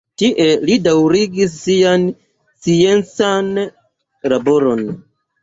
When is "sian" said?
1.65-2.07